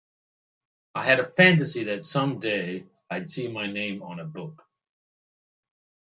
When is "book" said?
4.25-4.67